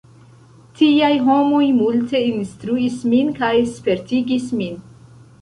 [0.77, 4.83] Tiaj homoj multe instruis min kaj spertigis min.